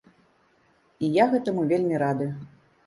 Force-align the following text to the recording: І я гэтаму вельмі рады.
І 1.05 1.11
я 1.21 1.29
гэтаму 1.35 1.67
вельмі 1.75 2.03
рады. 2.07 2.33